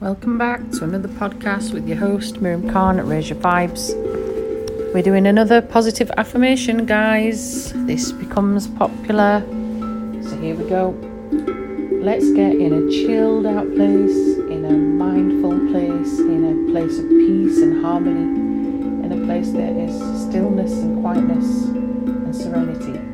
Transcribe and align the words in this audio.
Welcome 0.00 0.38
back 0.38 0.70
to 0.70 0.84
another 0.84 1.08
podcast 1.08 1.74
with 1.74 1.86
your 1.86 1.98
host 1.98 2.40
Miriam 2.40 2.70
Khan 2.70 2.98
at 2.98 3.04
Raise 3.04 3.28
Your 3.28 3.38
Vibes. 3.38 3.92
We're 4.94 5.02
doing 5.02 5.26
another 5.26 5.60
positive 5.60 6.10
affirmation, 6.16 6.86
guys. 6.86 7.70
This 7.84 8.10
becomes 8.10 8.66
popular. 8.66 9.44
So 10.22 10.40
here 10.40 10.54
we 10.54 10.66
go. 10.70 10.92
Let's 12.02 12.32
get 12.32 12.54
in 12.54 12.72
a 12.72 12.90
chilled 12.90 13.44
out 13.44 13.70
place, 13.74 14.38
in 14.48 14.64
a 14.64 14.72
mindful 14.72 15.58
place, 15.70 16.18
in 16.18 16.44
a 16.48 16.72
place 16.72 16.98
of 16.98 17.06
peace 17.06 17.58
and 17.58 17.84
harmony, 17.84 19.04
in 19.04 19.12
a 19.12 19.26
place 19.26 19.50
there 19.50 19.78
is 19.80 19.92
stillness 20.22 20.72
and 20.72 21.02
quietness 21.02 21.44
and 21.44 22.34
serenity. 22.34 23.09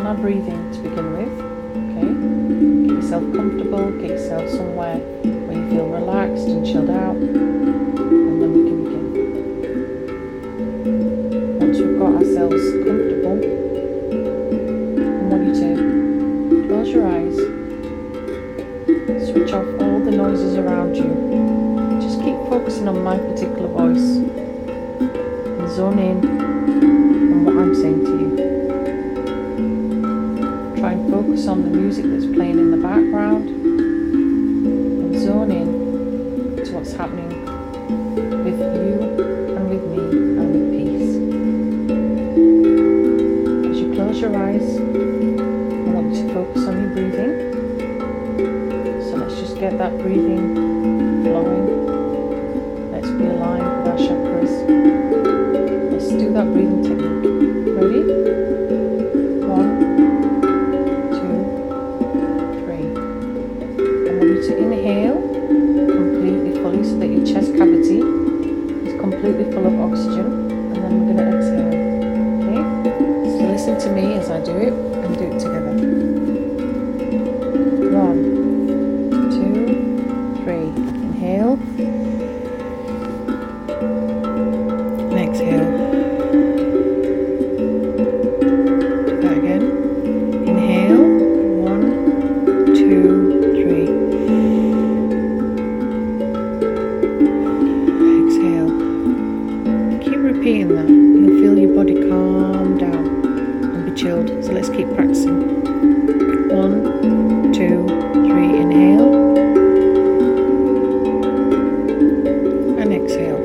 On 0.00 0.06
our 0.06 0.14
breathing 0.14 0.72
to 0.72 0.78
begin 0.80 1.12
with. 1.12 1.28
Okay? 1.76 2.08
Get 2.88 2.96
yourself 3.02 3.22
comfortable, 3.34 3.92
get 4.00 4.10
yourself 4.10 4.48
somewhere 4.48 4.96
where 4.96 5.58
you 5.58 5.68
feel 5.68 5.88
relaxed 5.88 6.46
and 6.48 6.64
chilled 6.64 6.88
out, 6.88 7.16
and 7.16 8.40
then 8.40 8.50
we 8.56 8.62
can 8.64 8.84
begin. 8.84 9.04
Once 11.58 11.78
we've 11.78 11.98
got 11.98 12.14
ourselves 12.14 12.62
comfortable, 12.80 13.38
I 15.04 15.22
want 15.28 15.42
you 15.48 15.54
to 15.60 15.68
close 16.68 16.88
your 16.88 17.06
eyes, 17.06 17.36
switch 19.28 19.52
off 19.52 19.68
all 19.82 20.00
the 20.00 20.12
noises 20.12 20.56
around 20.56 20.96
you, 20.96 22.00
just 22.00 22.20
keep 22.20 22.38
focusing 22.48 22.88
on 22.88 23.02
my 23.04 23.18
particular 23.18 23.68
voice 23.68 24.16
and 24.16 25.68
zone 25.68 25.98
in 25.98 26.24
on 26.40 27.44
what 27.44 27.56
I'm 27.58 27.74
saying 27.74 28.02
to 28.06 28.10
you 28.12 28.50
focus 31.40 31.48
on 31.48 31.62
the 31.62 31.70
music 31.78 32.04
that's 32.04 32.26
playing 32.26 32.58
in 32.58 32.70
the 32.70 32.76
background 32.76 33.48
and 33.48 35.18
zone 35.18 35.50
in 35.50 36.62
to 36.62 36.72
what's 36.72 36.92
happening 36.92 37.30
with 38.44 38.60
you 38.60 39.00
and 39.56 39.70
with 39.70 39.84
me 39.88 40.02
and 40.38 40.52
with 40.52 40.70
peace. 40.70 41.16
As 43.70 43.80
you 43.80 43.88
close 43.94 44.20
your 44.20 44.36
eyes, 44.36 44.76
I 44.76 45.90
want 45.94 46.14
you 46.14 46.28
to 46.28 46.34
focus 46.34 46.66
on 46.68 46.74
your 46.78 46.90
breathing. 46.90 47.32
So 49.08 49.16
let's 49.16 49.36
just 49.40 49.58
get 49.58 49.78
that 49.78 49.96
breathing 49.98 50.54
flowing. 51.24 51.66
Let's 52.92 53.08
be 53.08 53.24
aligned 53.24 53.64
with 53.78 53.88
our 53.88 53.96
chakras. 53.96 54.52
Let's 55.90 56.08
do 56.08 56.32
that 56.34 56.52
breathing 56.52 56.82
technique. 56.82 57.09
You'll 100.88 101.40
feel 101.40 101.58
your 101.58 101.74
body 101.74 101.94
calm 102.08 102.78
down 102.78 103.06
and 103.64 103.84
be 103.86 104.00
chilled. 104.00 104.28
So 104.44 104.52
let's 104.52 104.68
keep 104.68 104.88
practicing. 104.94 105.38
One, 106.50 107.52
two, 107.52 107.86
three. 108.26 108.60
Inhale. 108.60 109.14
And 112.78 112.92
exhale. 112.92 113.40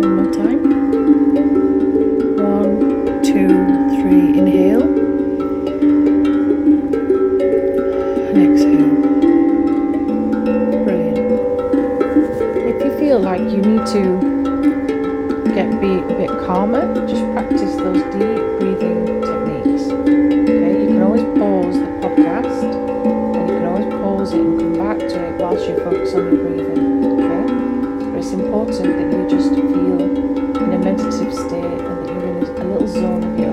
One 0.00 0.12
more 0.16 0.32
time. 0.32 0.60
One, 2.36 3.22
two, 3.22 3.48
three. 4.00 4.38
Inhale. 4.38 4.86
And 8.28 8.38
exhale. 8.52 8.89
Like 13.20 13.40
you 13.40 13.58
need 13.58 13.86
to 13.86 14.02
get 15.54 15.68
be 15.80 15.98
a 15.98 16.16
bit 16.16 16.30
calmer, 16.46 17.06
just 17.06 17.22
practice 17.32 17.76
those 17.76 18.02
deep 18.14 18.40
breathing 18.58 19.20
techniques. 19.20 19.90
Okay, 19.90 20.82
you 20.82 20.88
can 20.88 21.02
always 21.02 21.22
pause 21.38 21.78
the 21.78 21.86
podcast 22.00 22.64
and 23.36 23.48
you 23.48 23.56
can 23.58 23.66
always 23.66 23.88
pause 23.92 24.32
it 24.32 24.40
and 24.40 24.58
come 24.58 24.72
back 24.78 24.98
to 24.98 25.24
it 25.26 25.40
whilst 25.40 25.68
you 25.68 25.76
focus 25.78 26.14
on 26.14 26.34
your 26.34 26.44
breathing. 26.44 27.04
Okay? 27.20 28.10
But 28.10 28.18
it's 28.18 28.32
important 28.32 28.96
that 28.96 29.18
you 29.18 29.28
just 29.28 29.50
feel 29.50 30.00
in 30.00 30.72
a 30.72 30.78
meditative 30.78 31.34
state 31.34 31.64
and 31.64 32.06
that 32.06 32.06
you're 32.08 32.26
in 32.26 32.42
a, 32.42 32.62
a 32.62 32.64
little 32.64 32.88
zone 32.88 33.24
of 33.24 33.38
your 33.38 33.49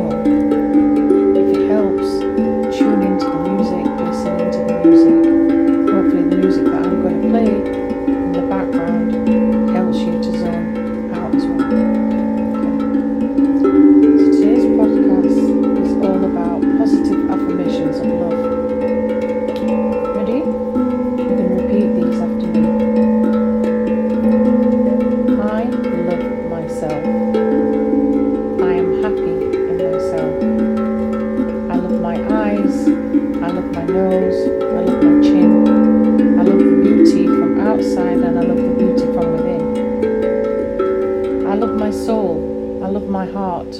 love 43.08 43.26
my 43.26 43.32
heart. 43.32 43.74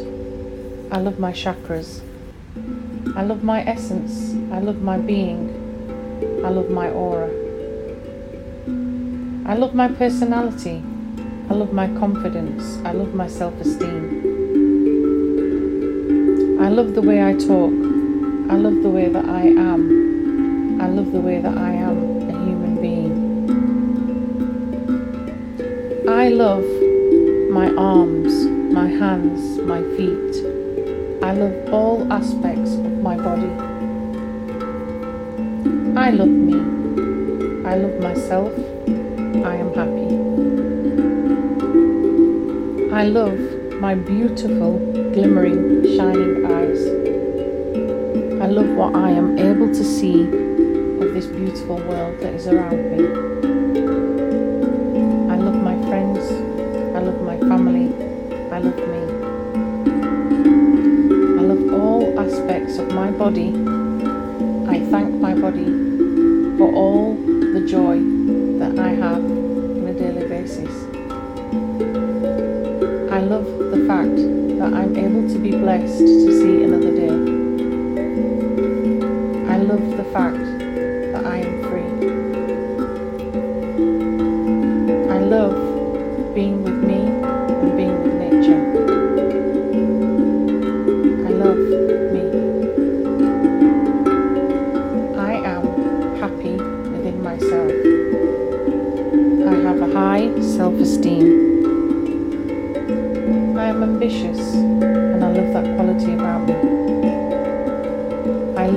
I 0.90 1.00
love 1.02 1.20
my 1.20 1.34
chakras. 1.34 2.02
I 3.18 3.24
love 3.24 3.44
my 3.44 3.62
essence. 3.66 4.34
I 4.54 4.60
love 4.60 4.82
my 4.82 4.98
being. 4.98 5.52
I 6.46 6.50
love 6.50 6.70
my 6.70 6.90
aura. 6.90 7.28
I 9.46 9.56
love 9.56 9.76
my 9.76 9.90
personality. 9.90 10.82
I 11.50 11.54
love 11.56 11.74
my 11.74 11.88
confidence. 12.00 12.80
I 12.86 12.94
love 12.94 13.14
my 13.14 13.28
self 13.28 13.54
esteem. 13.60 14.24
I 16.62 16.70
love 16.70 16.94
the 16.96 17.02
way 17.02 17.22
I 17.22 17.34
talk. 17.34 17.74
I 18.50 18.56
love 18.56 18.82
the 18.82 18.90
way 18.90 19.10
that 19.10 19.26
I 19.26 19.42
am. 19.42 20.80
I 20.80 20.88
love 20.88 21.12
the 21.12 21.20
way 21.20 21.42
that 21.42 21.58
I 21.58 21.74
am 21.74 21.98
a 22.30 22.34
human 22.46 22.82
being. 22.82 23.18
I 26.08 26.30
love 26.30 26.64
my 27.52 27.74
arms, 27.76 28.57
my 28.78 28.86
hands, 28.86 29.58
my 29.74 29.82
feet. 29.98 30.34
I 31.24 31.32
love 31.32 31.74
all 31.74 32.14
aspects 32.14 32.74
of 32.76 32.94
my 33.02 33.18
body. 33.18 33.50
I 35.98 36.12
love 36.12 36.36
me. 36.50 36.60
I 37.72 37.74
love 37.84 38.00
myself. 38.00 38.54
I 39.52 39.56
am 39.64 39.74
happy. 39.80 40.10
I 42.94 43.06
love 43.06 43.40
my 43.82 43.96
beautiful, 43.96 44.78
glimmering, 45.16 45.84
shining 45.98 46.46
eyes. 46.46 46.82
I 48.44 48.46
love 48.46 48.70
what 48.78 48.96
I 48.96 49.10
am 49.10 49.40
able 49.40 49.70
to 49.70 49.84
see 49.84 50.22
of 51.02 51.16
this 51.16 51.26
beautiful 51.26 51.78
world 51.78 52.20
that 52.20 52.36
is 52.36 52.46
around 52.46 52.80
me. 52.92 53.02
I 55.34 55.36
love 55.36 55.58
my 55.70 55.76
friends. 55.88 56.22
I 56.96 57.00
love 57.00 57.20
my 57.24 57.40
family. 57.40 58.07
I 58.58 58.60
love 58.60 58.76
me. 58.76 59.02
I 61.38 61.42
love 61.44 61.74
all 61.80 62.20
aspects 62.20 62.80
of 62.80 62.92
my 62.92 63.12
body. 63.12 63.50
I 64.68 64.80
thank 64.90 65.14
my 65.22 65.36
body 65.36 65.66
for 66.58 66.74
all 66.74 67.14
the 67.14 67.64
joy 67.70 68.00
that 68.58 68.80
I 68.80 68.96
have 68.96 69.24
on 69.24 69.86
a 69.86 69.94
daily 69.94 70.28
basis. 70.28 70.74
I 73.12 73.20
love 73.20 73.46
the 73.46 73.86
fact 73.88 74.16
that 74.58 74.74
I'm 74.74 74.98
able 74.98 75.30
to 75.30 75.38
be 75.38 75.52
blessed 75.52 76.00
to 76.00 76.32
see 76.42 76.64
another 76.64 76.96
day. 76.96 77.14
I 79.54 79.58
love 79.58 79.86
the 79.98 80.06
fact 80.06 80.42
that 81.14 81.26
I 81.28 81.38
am 81.46 81.62
free. 81.70 81.92
I 85.12 85.20
love 85.20 86.34
being 86.34 86.64
with 86.64 86.77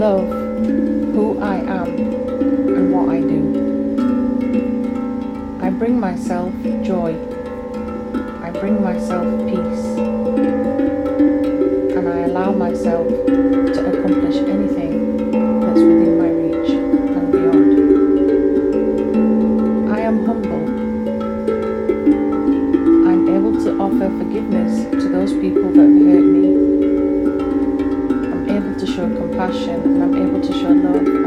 love 0.00 0.26
who 1.12 1.38
I 1.40 1.56
am 1.56 1.88
and 2.74 2.90
what 2.90 3.10
I 3.10 3.20
do. 3.20 3.42
I 5.60 5.68
bring 5.68 6.00
myself 6.00 6.54
joy. 6.82 7.12
I 8.42 8.50
bring 8.50 8.82
myself 8.82 9.26
peace. 9.46 9.84
And 11.98 12.08
I 12.08 12.20
allow 12.20 12.50
myself 12.52 13.06
to 13.08 13.80
accomplish 13.92 14.36
anything 14.36 14.99
compassion 29.50 29.82
and 29.82 30.02
I'm 30.02 30.28
able 30.28 30.40
to 30.40 30.52
show 30.52 30.70
love 30.70 31.19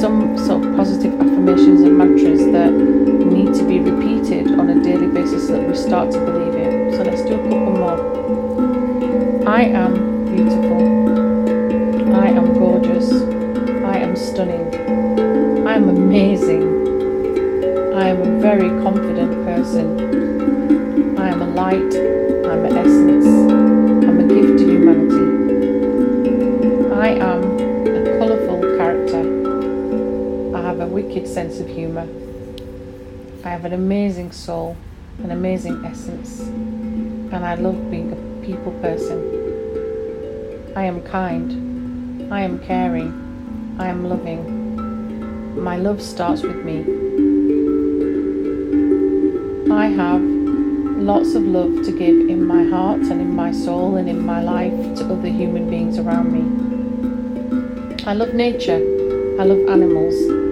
some 0.00 0.36
sort 0.38 0.64
of 0.64 0.76
positive 0.76 1.14
affirmations 1.14 1.80
and 1.82 1.96
mantras 1.96 2.44
that 2.52 2.72
need 2.72 3.54
to 3.54 3.64
be 3.64 3.78
repeated 3.80 4.58
on 4.58 4.70
a 4.70 4.82
daily 4.82 5.06
basis 5.06 5.46
so 5.46 5.54
that 5.54 5.68
we 5.68 5.74
start 5.76 6.10
to 6.10 6.18
believe 6.18 6.54
it. 6.54 6.94
So 6.96 7.02
let's 7.02 7.22
do 7.22 7.34
a 7.34 7.42
couple 7.42 7.72
more. 7.72 9.48
I 9.48 9.62
am 9.62 10.24
beautiful. 10.26 12.14
I 12.14 12.28
am 12.28 12.54
gorgeous. 12.54 13.12
I 13.84 13.98
am 13.98 14.16
stunning. 14.16 14.74
I 15.66 15.74
am 15.76 15.88
amazing. 15.88 16.62
I 17.94 18.08
am 18.08 18.20
a 18.22 18.40
very 18.40 18.68
confident 18.82 19.44
person. 19.44 21.16
I 21.18 21.28
am 21.28 21.42
a 21.42 21.46
light. 21.46 21.94
I'm 22.50 22.64
an 22.64 22.76
essence. 22.76 23.23
Wicked 31.14 31.30
sense 31.30 31.60
of 31.60 31.68
humour. 31.68 32.08
I 33.44 33.50
have 33.50 33.64
an 33.64 33.72
amazing 33.72 34.32
soul, 34.32 34.76
an 35.22 35.30
amazing 35.30 35.84
essence, 35.84 36.40
and 36.40 37.46
I 37.46 37.54
love 37.54 37.88
being 37.88 38.10
a 38.10 38.44
people 38.44 38.72
person. 38.80 40.72
I 40.74 40.82
am 40.82 41.02
kind. 41.02 42.32
I 42.32 42.40
am 42.40 42.58
caring. 42.58 43.76
I 43.78 43.86
am 43.86 44.08
loving. 44.08 45.62
My 45.62 45.76
love 45.76 46.02
starts 46.02 46.42
with 46.42 46.64
me. 46.64 46.80
I 49.72 49.86
have 49.86 50.20
lots 51.00 51.34
of 51.34 51.44
love 51.44 51.84
to 51.84 51.92
give 51.92 52.28
in 52.28 52.44
my 52.44 52.64
heart 52.64 53.02
and 53.02 53.20
in 53.20 53.36
my 53.36 53.52
soul 53.52 53.98
and 53.98 54.08
in 54.08 54.26
my 54.26 54.42
life 54.42 54.96
to 54.96 55.04
other 55.12 55.28
human 55.28 55.70
beings 55.70 55.96
around 55.96 56.32
me. 56.32 56.42
I 58.04 58.14
love 58.14 58.34
nature. 58.34 58.82
I 59.38 59.44
love 59.44 59.68
animals. 59.68 60.43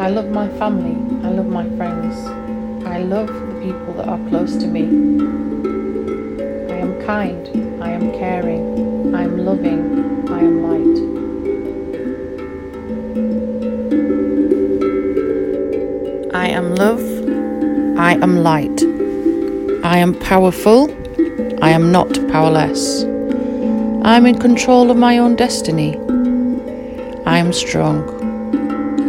I 0.00 0.10
love 0.10 0.30
my 0.30 0.48
family. 0.60 0.94
I 1.26 1.32
love 1.32 1.46
my 1.46 1.68
friends. 1.76 2.16
I 2.86 2.98
love 2.98 3.26
the 3.26 3.60
people 3.60 3.94
that 3.94 4.06
are 4.06 4.28
close 4.28 4.54
to 4.58 4.68
me. 4.68 4.84
I 6.72 6.76
am 6.76 7.02
kind. 7.04 7.82
I 7.82 7.90
am 7.90 8.12
caring. 8.12 9.12
I 9.12 9.24
am 9.24 9.38
loving. 9.44 10.28
I 10.30 10.38
am 10.38 10.62
light. 10.68 10.98
I 16.32 16.46
am 16.48 16.76
love. 16.76 17.02
I 17.98 18.12
am 18.22 18.36
light. 18.36 18.84
I 19.82 19.98
am 19.98 20.14
powerful. 20.14 20.92
I 21.60 21.70
am 21.70 21.90
not 21.90 22.14
powerless. 22.28 23.02
I 24.04 24.16
am 24.16 24.26
in 24.26 24.38
control 24.38 24.92
of 24.92 24.96
my 24.96 25.18
own 25.18 25.34
destiny. 25.34 25.98
I 27.26 27.38
am 27.38 27.52
strong. 27.52 28.17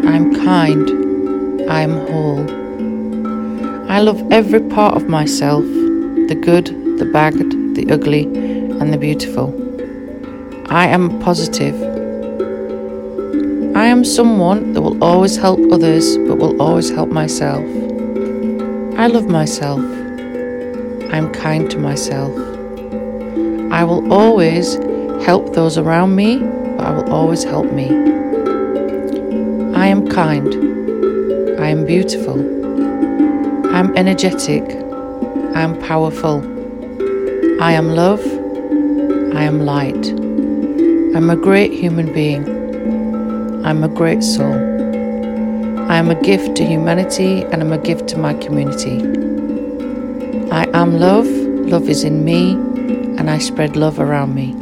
I 0.05 0.15
am 0.15 0.33
kind. 0.45 0.89
I 1.69 1.81
am 1.81 2.07
whole. 2.07 2.41
I 3.91 3.99
love 3.99 4.21
every 4.31 4.61
part 4.61 4.95
of 4.95 5.07
myself 5.09 5.63
the 5.63 6.35
good, 6.35 6.67
the 6.99 7.05
bad, 7.05 7.33
the 7.33 7.87
ugly, 7.91 8.23
and 8.23 8.93
the 8.93 8.97
beautiful. 8.97 9.53
I 10.69 10.87
am 10.87 11.19
positive. 11.19 11.75
I 13.75 13.85
am 13.85 14.05
someone 14.05 14.73
that 14.73 14.81
will 14.81 15.03
always 15.03 15.37
help 15.37 15.59
others 15.71 16.17
but 16.17 16.37
will 16.37 16.61
always 16.61 16.91
help 16.91 17.09
myself. 17.09 17.63
I 18.97 19.07
love 19.07 19.27
myself. 19.27 19.79
I 19.79 21.17
am 21.17 21.31
kind 21.33 21.71
to 21.71 21.79
myself. 21.79 22.35
I 23.71 23.83
will 23.83 24.13
always 24.13 24.75
help 25.25 25.53
those 25.53 25.77
around 25.77 26.15
me, 26.15 26.37
but 26.37 26.85
I 26.85 26.91
will 26.91 27.11
always 27.11 27.43
help 27.43 27.71
me. 27.71 28.18
I 30.19 30.35
am 30.35 30.51
kind. 30.51 31.59
I 31.61 31.69
am 31.69 31.85
beautiful. 31.85 32.39
I 33.73 33.79
am 33.79 33.95
energetic. 33.95 34.63
I 35.55 35.61
am 35.61 35.79
powerful. 35.79 36.43
I 37.61 37.71
am 37.71 37.95
love. 37.95 38.19
I 39.33 39.43
am 39.43 39.65
light. 39.65 40.09
I'm 41.15 41.29
a 41.29 41.37
great 41.37 41.71
human 41.71 42.11
being. 42.11 42.43
I'm 43.65 43.81
a 43.81 43.87
great 43.87 44.21
soul. 44.21 44.53
I 45.89 45.95
am 45.95 46.09
a 46.09 46.21
gift 46.21 46.57
to 46.57 46.65
humanity 46.65 47.43
and 47.45 47.61
I'm 47.61 47.71
a 47.71 47.77
gift 47.77 48.09
to 48.09 48.17
my 48.17 48.33
community. 48.33 48.99
I 50.51 50.65
am 50.73 50.99
love, 50.99 51.27
love 51.27 51.87
is 51.87 52.03
in 52.03 52.25
me, 52.25 52.51
and 53.17 53.29
I 53.29 53.37
spread 53.37 53.77
love 53.77 54.01
around 54.01 54.35
me. 54.35 54.53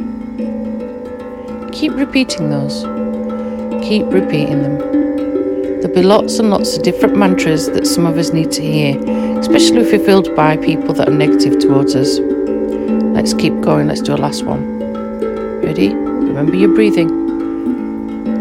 Keep 1.72 1.94
repeating 1.96 2.50
those. 2.50 2.84
Keep 3.82 4.06
repeating 4.12 4.62
them. 4.62 5.07
There'll 5.80 5.94
be 5.94 6.02
lots 6.02 6.40
and 6.40 6.50
lots 6.50 6.76
of 6.76 6.82
different 6.82 7.16
mantras 7.16 7.70
that 7.70 7.86
some 7.86 8.04
of 8.04 8.18
us 8.18 8.32
need 8.32 8.50
to 8.50 8.62
hear, 8.62 8.98
especially 9.38 9.82
if 9.82 9.92
we're 9.92 10.04
filled 10.04 10.34
by 10.34 10.56
people 10.56 10.92
that 10.94 11.08
are 11.08 11.14
negative 11.14 11.60
towards 11.60 11.94
us. 11.94 12.18
Let's 12.18 13.32
keep 13.32 13.60
going, 13.60 13.86
let's 13.86 14.00
do 14.00 14.12
a 14.12 14.16
last 14.16 14.42
one. 14.42 14.80
Ready? 15.62 15.94
Remember 15.94 16.56
your 16.56 16.74
breathing. 16.74 17.08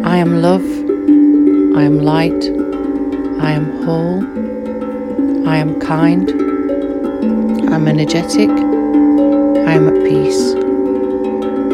I 0.03 0.17
am 0.17 0.41
love. 0.41 0.65
I 1.77 1.83
am 1.83 1.99
light. 1.99 2.43
I 3.39 3.51
am 3.51 3.83
whole. 3.83 4.23
I 5.47 5.57
am 5.57 5.79
kind. 5.79 6.31
I'm 7.71 7.87
energetic. 7.87 8.49
I 8.49 9.73
am 9.73 9.87
at 9.89 10.03
peace. 10.09 10.55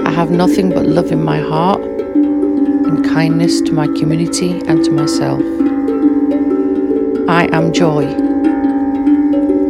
I 0.06 0.12
have 0.12 0.30
nothing 0.30 0.72
but 0.72 0.86
love 0.86 1.14
in 1.14 1.24
my 1.24 1.40
heart 1.40 1.93
and 2.94 3.06
kindness 3.06 3.60
to 3.62 3.74
my 3.74 3.88
community 3.88 4.52
and 4.68 4.86
to 4.86 4.92
myself. 4.92 5.42
I 7.28 7.50
am 7.52 7.74
joy. 7.74 8.06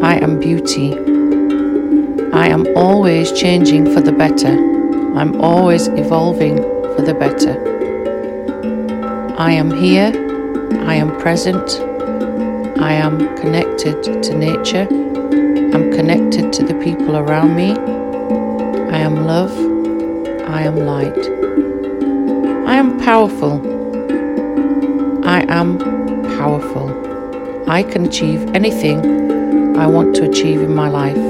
I 0.02 0.16
am 0.16 0.40
beauty. 0.40 0.94
I 2.34 2.48
am 2.48 2.68
always 2.76 3.32
changing 3.32 3.94
for 3.94 4.02
the 4.02 4.12
better. 4.12 4.54
I'm 5.18 5.40
always 5.40 5.88
evolving 5.88 6.58
for 6.96 7.02
the 7.02 7.14
better. 7.14 7.56
I 9.38 9.54
am 9.54 9.72
here. 9.72 10.12
I 10.82 10.96
am 10.96 11.18
present. 11.20 11.80
I 12.82 12.92
am 12.92 13.20
connected 13.38 14.04
to 14.24 14.38
nature. 14.38 14.88
I'm 15.74 15.92
connected 15.92 16.52
to 16.52 16.64
the 16.66 16.76
people 16.84 17.16
around 17.16 17.56
me. 17.56 17.72
I 18.92 18.98
am 18.98 19.26
love. 19.26 19.54
I 20.50 20.64
am 20.64 20.76
light. 20.76 21.43
I 22.74 22.78
am 22.78 22.98
powerful. 22.98 23.54
I 25.24 25.42
am 25.48 25.78
powerful. 26.40 26.88
I 27.70 27.84
can 27.84 28.04
achieve 28.08 28.50
anything 28.56 29.78
I 29.78 29.86
want 29.86 30.16
to 30.16 30.28
achieve 30.28 30.60
in 30.60 30.74
my 30.74 30.90
life. 30.90 31.24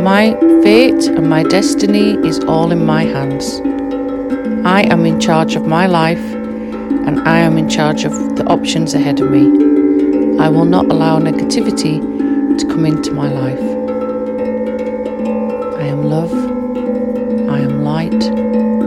My 0.00 0.34
fate 0.62 1.06
and 1.06 1.28
my 1.28 1.42
destiny 1.42 2.14
is 2.26 2.40
all 2.44 2.72
in 2.72 2.86
my 2.86 3.02
hands. 3.02 3.60
I 4.64 4.84
am 4.84 5.04
in 5.04 5.20
charge 5.20 5.54
of 5.54 5.66
my 5.66 5.86
life 5.86 6.24
and 7.06 7.20
I 7.28 7.40
am 7.40 7.58
in 7.58 7.68
charge 7.68 8.04
of 8.04 8.36
the 8.36 8.46
options 8.46 8.94
ahead 8.94 9.20
of 9.20 9.30
me. 9.30 10.38
I 10.38 10.48
will 10.48 10.64
not 10.64 10.86
allow 10.86 11.18
negativity 11.18 12.00
to 12.56 12.66
come 12.68 12.86
into 12.86 13.12
my 13.12 13.28
life. 13.28 13.66
I 15.78 15.84
am 15.88 16.04
love. 16.04 16.32
I 17.50 17.58
am 17.58 17.84
light. 17.84 18.81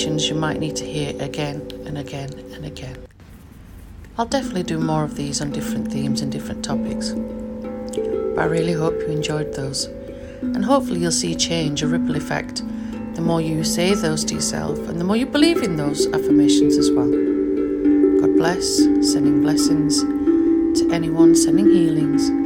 Affirmations 0.00 0.30
you 0.30 0.34
might 0.34 0.58
need 0.58 0.74
to 0.74 0.84
hear 0.84 1.10
again 1.22 1.60
and 1.84 1.98
again 1.98 2.30
and 2.54 2.64
again. 2.64 2.96
I'll 4.16 4.24
definitely 4.24 4.62
do 4.62 4.78
more 4.78 5.04
of 5.04 5.14
these 5.14 5.42
on 5.42 5.52
different 5.52 5.92
themes 5.92 6.22
and 6.22 6.32
different 6.32 6.64
topics. 6.64 7.10
But 7.10 8.38
I 8.38 8.44
really 8.44 8.72
hope 8.72 8.94
you 8.94 9.08
enjoyed 9.08 9.52
those. 9.52 9.84
And 10.40 10.64
hopefully 10.64 11.00
you'll 11.00 11.12
see 11.12 11.34
change, 11.34 11.82
a 11.82 11.86
ripple 11.86 12.16
effect, 12.16 12.62
the 13.14 13.20
more 13.20 13.42
you 13.42 13.62
say 13.62 13.92
those 13.92 14.24
to 14.24 14.34
yourself 14.34 14.78
and 14.88 14.98
the 14.98 15.04
more 15.04 15.16
you 15.16 15.26
believe 15.26 15.62
in 15.62 15.76
those 15.76 16.06
affirmations 16.06 16.78
as 16.78 16.90
well. 16.90 17.10
God 18.20 18.34
bless, 18.36 18.78
sending 19.12 19.42
blessings 19.42 20.00
to 20.80 20.88
anyone, 20.92 21.34
sending 21.34 21.66
healings 21.66 22.39